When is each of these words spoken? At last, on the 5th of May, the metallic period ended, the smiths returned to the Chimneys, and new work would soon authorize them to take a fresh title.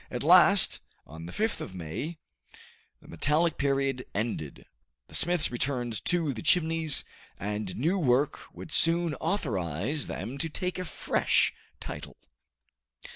At 0.09 0.23
last, 0.23 0.79
on 1.05 1.27
the 1.27 1.31
5th 1.31 1.61
of 1.61 1.75
May, 1.75 2.17
the 3.03 3.07
metallic 3.07 3.59
period 3.59 4.03
ended, 4.15 4.65
the 5.07 5.13
smiths 5.13 5.51
returned 5.51 6.03
to 6.05 6.33
the 6.33 6.41
Chimneys, 6.41 7.03
and 7.37 7.75
new 7.75 7.99
work 7.99 8.51
would 8.51 8.71
soon 8.71 9.13
authorize 9.21 10.07
them 10.07 10.39
to 10.39 10.49
take 10.49 10.79
a 10.79 10.85
fresh 10.85 11.53
title. 11.79 12.17